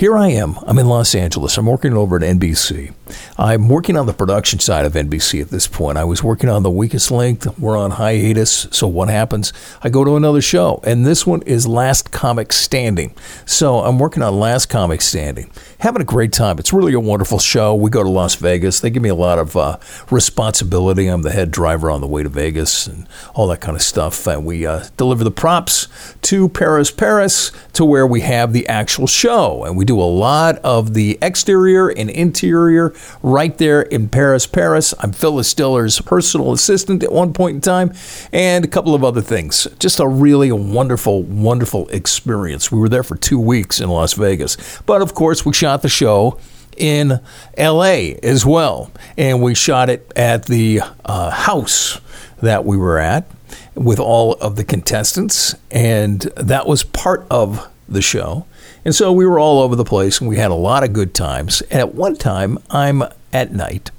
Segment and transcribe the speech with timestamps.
[0.00, 0.56] here I am.
[0.66, 1.58] I'm in Los Angeles.
[1.58, 2.94] I'm working over at NBC.
[3.36, 5.98] I'm working on the production side of NBC at this point.
[5.98, 7.44] I was working on The Weakest Link.
[7.58, 8.66] We're on hiatus.
[8.70, 9.52] So what happens?
[9.82, 13.14] I go to another show, and this one is Last Comic Standing.
[13.44, 15.50] So I'm working on Last Comic Standing.
[15.80, 16.58] Having a great time.
[16.58, 17.74] It's really a wonderful show.
[17.74, 18.80] We go to Las Vegas.
[18.80, 19.78] They give me a lot of uh,
[20.10, 21.06] responsibility.
[21.06, 24.26] I'm the head driver on the way to Vegas and all that kind of stuff.
[24.26, 25.88] And we uh, deliver the props
[26.20, 29.64] to Paris, Paris, to where we have the actual show.
[29.64, 34.92] And we do a lot of the exterior and interior right there in Paris, Paris.
[34.98, 37.94] I'm Phyllis Diller's personal assistant at one point in time,
[38.34, 39.66] and a couple of other things.
[39.78, 42.70] Just a really wonderful, wonderful experience.
[42.70, 44.58] We were there for two weeks in Las Vegas.
[44.84, 46.38] But of course, we shot the show
[46.76, 47.20] in
[47.56, 48.90] LA as well.
[49.16, 52.00] And we shot it at the uh, house
[52.42, 53.30] that we were at
[53.74, 55.54] with all of the contestants.
[55.70, 58.46] And that was part of the show.
[58.84, 61.14] And so we were all over the place and we had a lot of good
[61.14, 61.60] times.
[61.62, 63.90] And at one time, I'm at night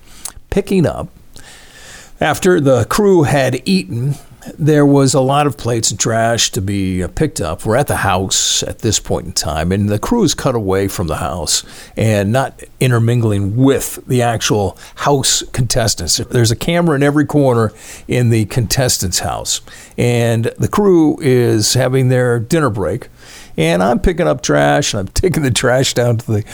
[0.50, 1.09] picking up
[2.19, 4.16] after the crew had eaten.
[4.58, 7.66] There was a lot of plates and trash to be picked up.
[7.66, 10.88] We're at the house at this point in time, and the crew is cut away
[10.88, 11.64] from the house
[11.95, 16.17] and not intermingling with the actual house contestants.
[16.17, 17.72] There's a camera in every corner
[18.08, 19.62] in the contestants' house,
[19.97, 23.09] and the crew is having their dinner break
[23.58, 26.45] and I'm picking up trash and I'm taking the trash down to the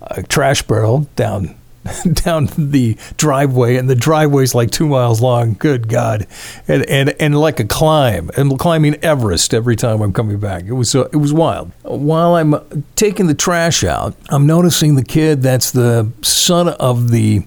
[0.00, 1.56] uh, trash barrel down
[2.12, 5.54] down the driveway and the driveway's like two miles long.
[5.54, 6.26] Good god.
[6.66, 10.64] And and and like a climb and climbing everest every time i'm coming back.
[10.64, 11.72] It was uh, it was wild.
[11.82, 17.44] While i'm taking the trash out i'm noticing the kid that's the son of the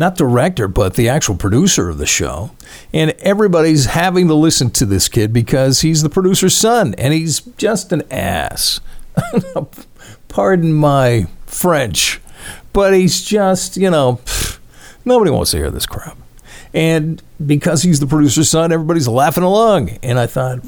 [0.00, 2.50] not director, but the actual producer of the show.
[2.92, 7.40] And everybody's having to listen to this kid because he's the producer's son and he's
[7.40, 8.80] just an ass.
[10.28, 12.20] Pardon my French,
[12.72, 14.20] but he's just, you know,
[15.04, 16.16] nobody wants to hear this crap.
[16.72, 19.90] And because he's the producer's son, everybody's laughing along.
[20.02, 20.60] And I thought,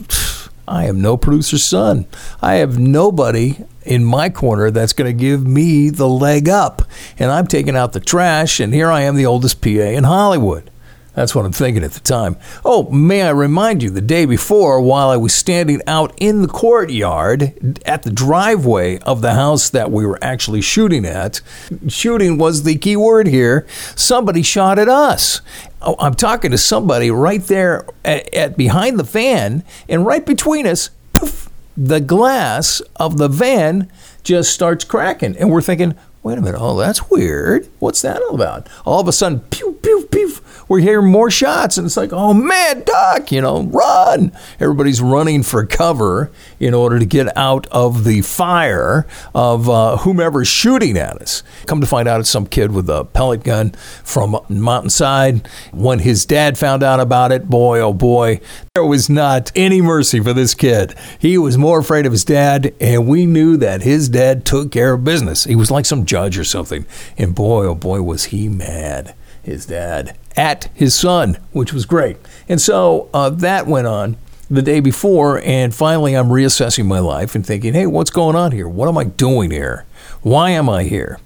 [0.66, 2.06] I am no producer's son.
[2.40, 6.82] I have nobody in my corner that's going to give me the leg up.
[7.18, 10.70] And I'm taking out the trash, and here I am, the oldest PA in Hollywood.
[11.14, 12.36] That's what I'm thinking at the time.
[12.64, 16.48] Oh, may I remind you, the day before, while I was standing out in the
[16.48, 21.42] courtyard at the driveway of the house that we were actually shooting at,
[21.86, 25.42] shooting was the key word here, somebody shot at us.
[25.82, 30.66] Oh, I'm talking to somebody right there at, at behind the van, and right between
[30.66, 33.90] us, poof, the glass of the van
[34.22, 35.36] just starts cracking.
[35.36, 37.68] And we're thinking, wait a minute, oh, that's weird.
[37.78, 38.68] What's that all about?
[38.84, 40.32] All of a sudden, pew, pew, pew,
[40.68, 44.32] we're hearing more shots, and it's like, oh, man, Duck, you know, run.
[44.60, 50.48] Everybody's running for cover in order to get out of the fire of uh, whomever's
[50.48, 51.42] shooting at us.
[51.66, 53.72] Come to find out, it's some kid with a pellet gun
[54.04, 55.46] from Mountainside.
[55.72, 58.40] When his dad found out about it, boy, oh boy,
[58.74, 60.94] there was not any mercy for this kid.
[61.18, 64.94] He was more afraid of his dad, and we knew that his dad took care
[64.94, 65.44] of business.
[65.44, 66.84] He was like some judge or something.
[67.16, 72.18] And boy, oh boy, was he mad, his dad, at his son, which was great.
[72.50, 74.18] And so uh, that went on
[74.50, 78.52] the day before, and finally I'm reassessing my life and thinking, hey, what's going on
[78.52, 78.68] here?
[78.68, 79.86] What am I doing here?
[80.20, 81.18] Why am I here?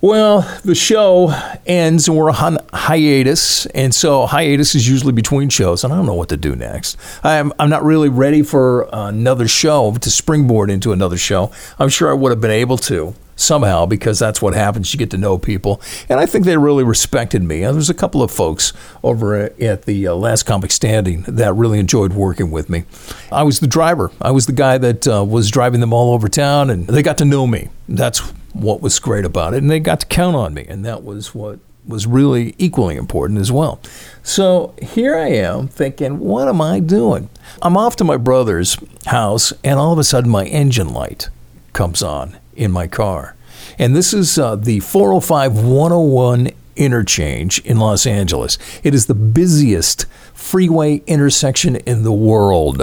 [0.00, 1.34] Well, the show
[1.66, 3.66] ends and we're on hiatus.
[3.66, 6.96] And so hiatus is usually between shows, and I don't know what to do next.
[7.24, 11.50] I'm, I'm not really ready for another show to springboard into another show.
[11.78, 14.92] I'm sure I would have been able to somehow because that's what happens.
[14.92, 15.80] You get to know people.
[16.08, 17.60] And I think they really respected me.
[17.60, 21.78] There was a couple of folks over at the uh, Last Comic Standing that really
[21.78, 22.84] enjoyed working with me.
[23.32, 26.28] I was the driver, I was the guy that uh, was driving them all over
[26.28, 27.68] town, and they got to know me.
[27.88, 28.20] That's
[28.52, 29.58] what was great about it.
[29.58, 30.66] And they got to count on me.
[30.68, 33.80] And that was what was really equally important as well.
[34.22, 37.30] So here I am thinking, what am I doing?
[37.62, 41.30] I'm off to my brother's house, and all of a sudden my engine light
[41.72, 43.36] comes on in my car.
[43.78, 48.58] And this is uh, the 405 101 interchange in Los Angeles.
[48.82, 52.82] It is the busiest freeway intersection in the world.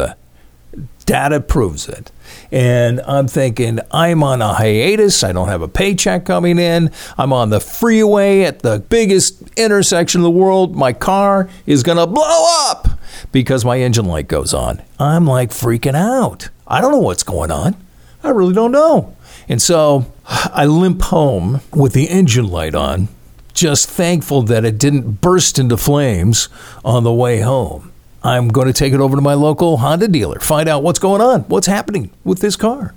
[1.05, 2.11] Data proves it.
[2.51, 5.23] And I'm thinking, I'm on a hiatus.
[5.23, 6.91] I don't have a paycheck coming in.
[7.17, 10.75] I'm on the freeway at the biggest intersection in the world.
[10.75, 12.89] My car is going to blow up
[13.31, 14.81] because my engine light goes on.
[14.99, 16.49] I'm like freaking out.
[16.67, 17.75] I don't know what's going on.
[18.23, 19.15] I really don't know.
[19.47, 23.07] And so I limp home with the engine light on,
[23.53, 26.49] just thankful that it didn't burst into flames
[26.83, 27.91] on the way home.
[28.23, 31.21] I'm going to take it over to my local Honda dealer, find out what's going
[31.21, 32.93] on, what's happening with this car.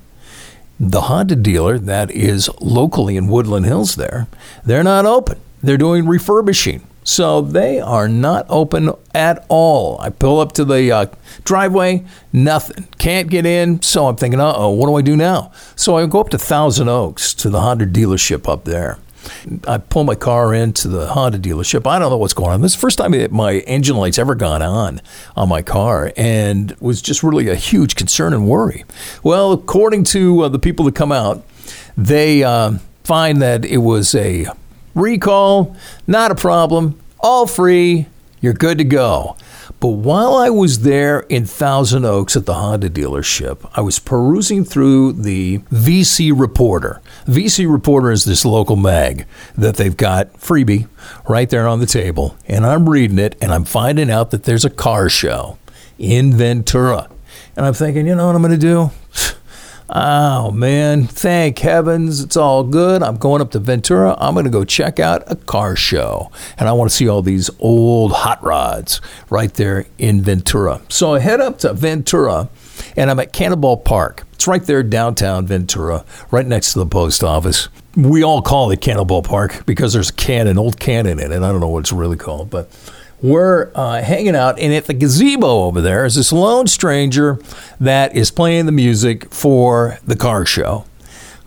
[0.81, 4.27] the Honda dealer that is locally in Woodland Hills there,
[4.65, 5.39] they're not open.
[5.63, 6.87] They're doing refurbishing.
[7.03, 10.01] So they are not open at all.
[10.01, 11.07] I pull up to the uh,
[11.45, 12.89] driveway, nothing.
[12.99, 13.83] Can't get in.
[13.83, 15.51] So I'm thinking, uh oh, what do I do now?
[15.77, 18.99] So I go up to Thousand Oaks to the Honda dealership up there.
[19.67, 21.87] I pull my car into the Honda dealership.
[21.87, 22.63] I don't know what's going on.
[22.63, 25.01] This is the first time that my engine light's ever gone on
[25.37, 28.85] on my car and was just really a huge concern and worry.
[29.23, 31.45] Well, according to uh, the people that come out,
[31.97, 34.47] they uh, find that it was a
[34.95, 35.77] recall,
[36.07, 38.07] not a problem, all free,
[38.41, 39.37] you're good to go.
[39.79, 44.65] But while I was there in Thousand Oaks at the Honda dealership, I was perusing
[44.65, 47.01] through the VC Reporter.
[47.27, 49.27] VC Reporter is this local mag
[49.57, 50.89] that they've got freebie
[51.29, 52.37] right there on the table.
[52.47, 55.57] And I'm reading it and I'm finding out that there's a car show
[55.99, 57.09] in Ventura.
[57.57, 58.91] And I'm thinking, you know what I'm going to do?
[59.93, 63.03] Oh man, thank heavens, it's all good.
[63.03, 64.15] I'm going up to Ventura.
[64.19, 66.31] I'm going to go check out a car show.
[66.59, 69.01] And I want to see all these old hot rods
[69.31, 70.81] right there in Ventura.
[70.89, 72.49] So I head up to Ventura
[72.97, 74.23] and I'm at Cannonball Park.
[74.35, 77.69] It's right there downtown Ventura, right next to the post office.
[77.97, 81.43] We all call it Cannonball Park because there's a cannon, old cannon in it.
[81.43, 82.71] I don't know what it's really called, but
[83.23, 87.39] we're uh, hanging out, and at the gazebo over there is this lone stranger
[87.79, 90.85] that is playing the music for the car show.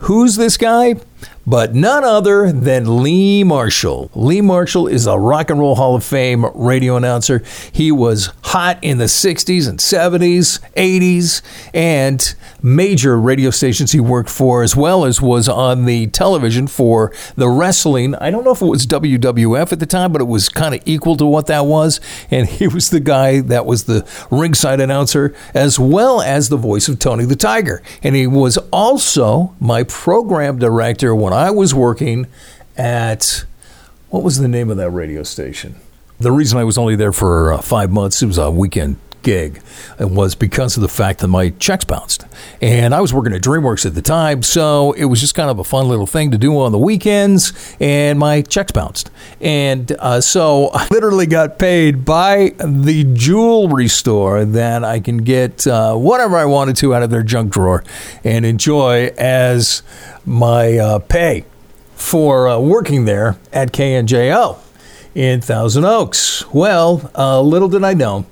[0.00, 0.96] Who's this guy?
[1.46, 4.10] But none other than Lee Marshall.
[4.14, 7.42] Lee Marshall is a Rock and Roll Hall of Fame radio announcer.
[7.72, 11.42] He was hot in the 60s and 70s, 80s,
[11.74, 17.12] and major radio stations he worked for, as well as was on the television for
[17.36, 18.14] the wrestling.
[18.14, 20.80] I don't know if it was WWF at the time, but it was kind of
[20.86, 22.00] equal to what that was.
[22.30, 26.88] And he was the guy that was the ringside announcer, as well as the voice
[26.88, 27.82] of Tony the Tiger.
[28.02, 32.26] And he was also my program director when I was working
[32.76, 33.44] at
[34.08, 35.76] what was the name of that radio station?
[36.20, 39.60] The reason I was only there for uh, five months, it was a weekend gig,
[39.98, 42.24] was because of the fact that my checks bounced.
[42.60, 45.58] And I was working at DreamWorks at the time, so it was just kind of
[45.58, 49.10] a fun little thing to do on the weekends, and my checks bounced.
[49.40, 55.66] And uh, so I literally got paid by the jewelry store that I can get
[55.66, 57.82] uh, whatever I wanted to out of their junk drawer
[58.22, 59.82] and enjoy as
[60.24, 61.44] my uh, pay
[61.94, 64.58] for uh, working there at KNJO
[65.14, 66.44] in Thousand Oaks.
[66.52, 68.26] Well, uh, little did I know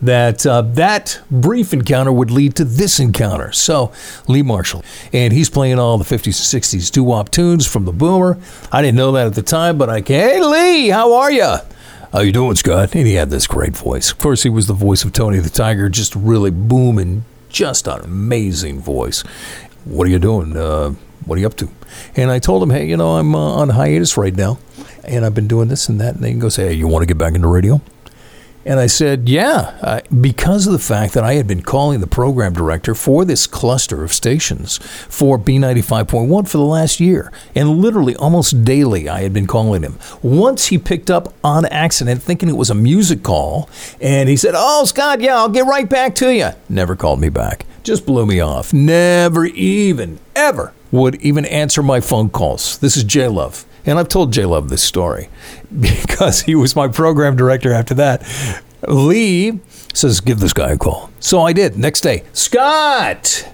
[0.00, 3.52] that uh, that brief encounter would lead to this encounter.
[3.52, 3.92] So,
[4.28, 7.92] Lee Marshall, and he's playing all the 50s and 60s doo wop tunes from the
[7.92, 8.38] Boomer.
[8.72, 10.28] I didn't know that at the time, but I can.
[10.28, 11.56] Hey, Lee, how are you?
[12.12, 12.94] How you doing, Scott?
[12.94, 14.12] And he had this great voice.
[14.12, 18.02] Of course, he was the voice of Tony the Tiger, just really booming, just an
[18.02, 19.22] amazing voice.
[19.84, 20.56] What are you doing?
[20.56, 20.94] Uh,
[21.26, 21.68] what are you up to?
[22.16, 24.58] And I told him, hey, you know, I'm uh, on hiatus right now,
[25.02, 26.14] and I've been doing this and that.
[26.14, 27.80] And he goes, hey, you want to get back into radio?
[28.66, 32.54] And I said, yeah, because of the fact that I had been calling the program
[32.54, 37.30] director for this cluster of stations for B95.1 for the last year.
[37.54, 39.98] And literally almost daily, I had been calling him.
[40.22, 43.68] Once he picked up on accident, thinking it was a music call,
[44.00, 46.50] and he said, oh, Scott, yeah, I'll get right back to you.
[46.68, 47.66] Never called me back.
[47.82, 48.72] Just blew me off.
[48.72, 52.78] Never even, ever would even answer my phone calls.
[52.78, 53.66] This is J Love.
[53.86, 55.28] And I've told J Love this story
[55.80, 58.26] because he was my program director after that.
[58.88, 59.60] Lee
[59.92, 61.10] says, Give this guy a call.
[61.20, 61.76] So I did.
[61.76, 63.48] Next day, Scott.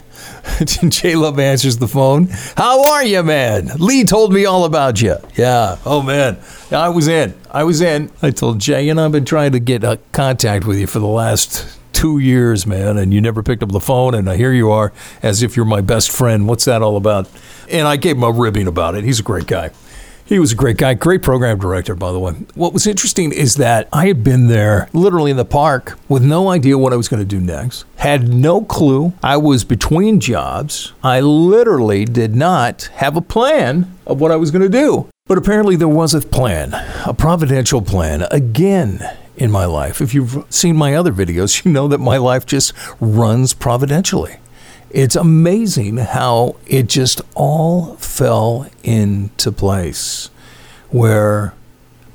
[0.64, 2.28] J Love answers the phone.
[2.56, 3.70] How are you, man?
[3.78, 5.16] Lee told me all about you.
[5.36, 5.78] Yeah.
[5.84, 6.38] Oh, man.
[6.70, 7.34] I was in.
[7.50, 8.10] I was in.
[8.22, 11.06] I told Jay, know, I've been trying to get a contact with you for the
[11.06, 14.92] last two years, man, and you never picked up the phone, and here you are
[15.22, 16.48] as if you're my best friend.
[16.48, 17.28] What's that all about?
[17.68, 19.04] And I gave him a ribbing about it.
[19.04, 19.70] He's a great guy.
[20.30, 22.30] He was a great guy, great program director, by the way.
[22.54, 26.50] What was interesting is that I had been there literally in the park with no
[26.50, 29.12] idea what I was going to do next, had no clue.
[29.24, 30.92] I was between jobs.
[31.02, 35.08] I literally did not have a plan of what I was going to do.
[35.26, 39.02] But apparently there was a plan, a providential plan, again
[39.36, 40.00] in my life.
[40.00, 44.36] If you've seen my other videos, you know that my life just runs providentially.
[44.90, 50.30] It's amazing how it just all fell into place.
[50.88, 51.54] Where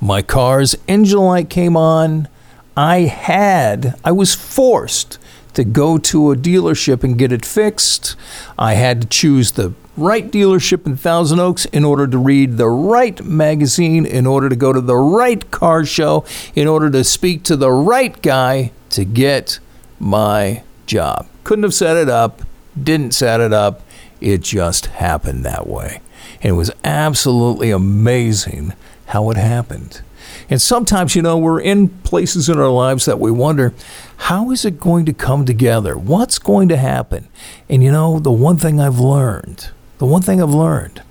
[0.02, 2.28] my car's engine light came on,
[2.76, 5.18] I had, I was forced
[5.54, 8.18] to go to a dealership and get it fixed.
[8.60, 12.68] I had to choose the right dealership in Thousand Oaks in order to read the
[12.68, 17.44] right magazine, in order to go to the right car show, in order to speak
[17.44, 19.60] to the right guy to get
[19.98, 21.30] my job.
[21.46, 22.42] Couldn't have set it up
[22.82, 23.82] didn't set it up.
[24.22, 26.02] It just happened that way.
[26.42, 28.74] And it was absolutely amazing
[29.08, 30.02] how it happened.
[30.50, 33.74] And sometimes, you know, we're in places in our lives that we wonder,
[34.18, 35.98] how is it going to come together?
[35.98, 37.28] What's going to happen?
[37.70, 41.02] And, you know, the one thing I've learned, the one thing I've learned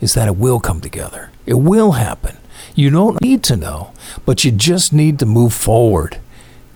[0.00, 1.30] is that it will come together.
[1.46, 2.36] It will happen.
[2.74, 3.92] You don't need to know,
[4.24, 6.18] but you just need to move forward.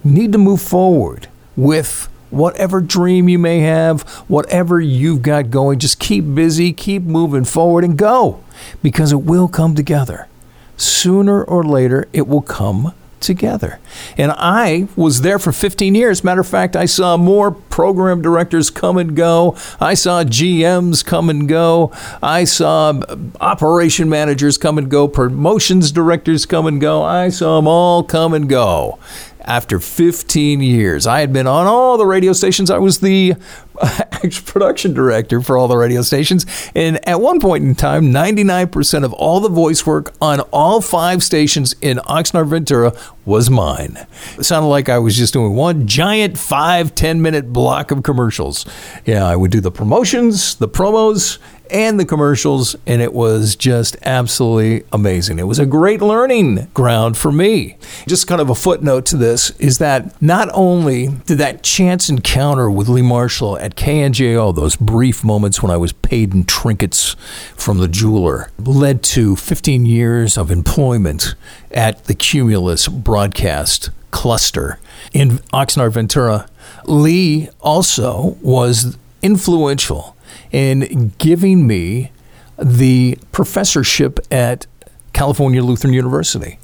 [0.04, 5.78] You need to move forward with whatever dream you may have, whatever you've got going.
[5.78, 8.42] Just keep busy, keep moving forward, and go
[8.82, 10.28] because it will come together
[10.76, 13.78] sooner or later it will come together.
[14.16, 16.22] And I was there for 15 years.
[16.22, 19.56] Matter of fact, I saw more program directors come and go.
[19.80, 21.92] I saw GMs come and go.
[22.22, 25.08] I saw uh, operation managers come and go.
[25.08, 27.02] Promotions directors come and go.
[27.02, 28.98] I saw them all come and go
[29.46, 31.06] after 15 years.
[31.06, 32.70] I had been on all the radio stations.
[32.70, 33.34] I was the
[34.44, 36.46] production director for all the radio stations.
[36.74, 41.22] And at one point in time, 99% of all the voice work on all five
[41.22, 42.92] stations in Oxnard Ventura
[43.24, 44.06] was mine.
[44.38, 48.66] It sounded like I was just doing one giant five, 10 minute block of commercials.
[49.04, 51.38] Yeah, I would do the promotions, the promos,
[51.70, 55.38] and the commercials, and it was just absolutely amazing.
[55.38, 57.76] It was a great learning ground for me.
[58.06, 62.70] Just kind of a footnote to this is that not only did that chance encounter
[62.70, 67.14] with Lee Marshall at KNJO, those brief moments when I was paid in trinkets
[67.56, 71.34] from the jeweler, led to 15 years of employment
[71.70, 74.78] at the Cumulus broadcast cluster
[75.12, 76.48] in Oxnard Ventura.
[76.84, 80.15] Lee also was influential
[80.56, 82.10] in giving me
[82.56, 84.66] the professorship at
[85.12, 86.58] California Lutheran University.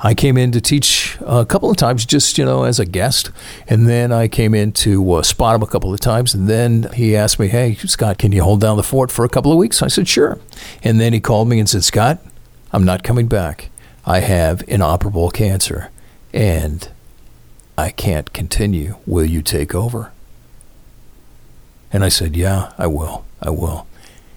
[0.00, 3.30] I came in to teach a couple of times, just you know, as a guest,
[3.68, 6.90] and then I came in to uh, spot him a couple of times, and then
[6.94, 9.58] he asked me, "Hey, Scott, can you hold down the fort for a couple of
[9.58, 10.38] weeks?" I said, "Sure,"
[10.82, 12.18] and then he called me and said, "Scott,
[12.72, 13.68] I'm not coming back.
[14.06, 15.90] I have inoperable cancer,
[16.32, 16.88] and
[17.76, 18.96] I can't continue.
[19.04, 20.12] Will you take over?"
[21.96, 23.24] And I said, Yeah, I will.
[23.40, 23.86] I will.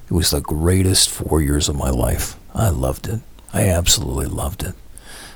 [0.10, 2.38] It was the greatest four years of my life.
[2.56, 3.20] I loved it.
[3.52, 4.76] I absolutely loved it.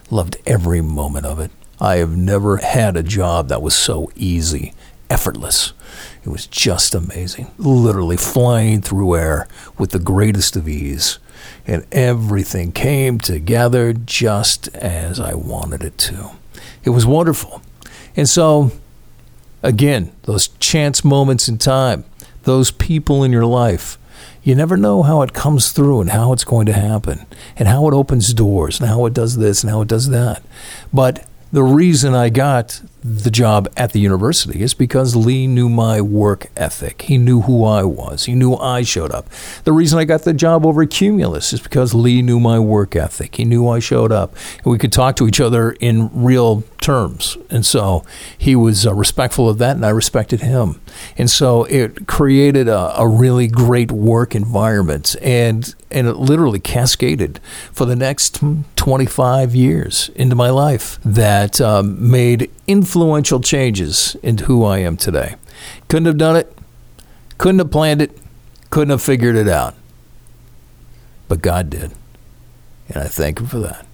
[0.09, 1.51] Loved every moment of it.
[1.81, 4.73] I have never had a job that was so easy,
[5.09, 5.73] effortless.
[6.23, 7.51] It was just amazing.
[7.57, 11.19] Literally flying through air with the greatest of ease.
[11.67, 16.31] And everything came together just as I wanted it to.
[16.85, 17.61] It was wonderful.
[18.15, 18.71] And so
[19.63, 22.03] Again, those chance moments in time,
[22.43, 23.97] those people in your life.
[24.43, 27.87] You never know how it comes through and how it's going to happen and how
[27.87, 30.43] it opens doors and how it does this and how it does that.
[30.91, 35.99] But the reason I got the job at the university is because Lee knew my
[35.99, 37.03] work ethic.
[37.03, 38.25] He knew who I was.
[38.25, 39.27] He knew I showed up.
[39.65, 43.35] The reason I got the job over Cumulus is because Lee knew my work ethic.
[43.35, 44.35] He knew I showed up.
[44.63, 47.37] We could talk to each other in real terms.
[47.49, 48.05] And so
[48.37, 50.79] he was uh, respectful of that, and I respected him.
[51.17, 55.15] And so it created a, a really great work environment.
[55.21, 57.39] And and it literally cascaded
[57.71, 58.41] for the next
[58.75, 62.49] 25 years into my life that um, made
[62.93, 65.33] influential changes in who I am today.
[65.87, 66.55] Couldn't have done it,
[67.39, 68.15] couldn't have planned it,
[68.69, 69.73] couldn't have figured it out.
[71.27, 71.91] But God did.
[72.89, 73.87] And I thank Him for that.